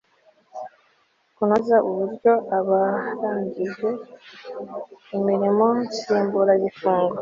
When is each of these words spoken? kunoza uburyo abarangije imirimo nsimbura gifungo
kunoza 1.35 1.75
uburyo 1.89 2.33
abarangije 2.57 3.89
imirimo 5.17 5.65
nsimbura 5.83 6.53
gifungo 6.63 7.19